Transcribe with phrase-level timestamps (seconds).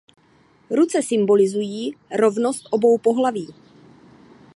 [0.71, 3.47] Ruce symbolizují rovnost obou pohlaví.